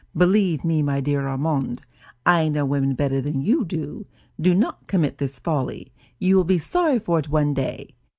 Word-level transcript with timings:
Believe 0.17 0.65
me, 0.65 0.81
my 0.81 0.99
dear 0.99 1.27
Armand, 1.27 1.81
I 2.25 2.49
know 2.49 2.65
women 2.65 2.95
better 2.95 3.21
than 3.21 3.43
you 3.43 3.63
do; 3.63 4.07
do 4.39 4.55
not 4.55 4.87
commit 4.87 5.19
this 5.19 5.37
folly; 5.37 5.91
you 6.17 6.35
will 6.37 6.43
be 6.43 6.57
sorry 6.57 6.97
for 6.97 7.19
it 7.19 7.29
one 7.29 7.53
day. 7.53 7.93